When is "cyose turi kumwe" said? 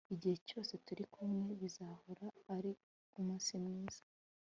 0.47-1.47